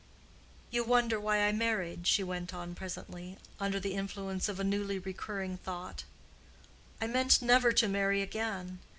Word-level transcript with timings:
"You 0.71 0.83
wonder 0.83 1.19
why 1.19 1.41
I 1.45 1.51
married," 1.51 2.07
she 2.07 2.23
went 2.23 2.55
on 2.55 2.73
presently, 2.73 3.37
under 3.59 3.79
the 3.79 3.93
influence 3.93 4.49
of 4.49 4.59
a 4.59 4.63
newly 4.63 4.97
recurring 4.97 5.57
thought. 5.57 6.05
"I 6.99 7.05
meant 7.05 7.39
never 7.43 7.71
to 7.73 7.87
marry 7.87 8.23
again. 8.23 8.79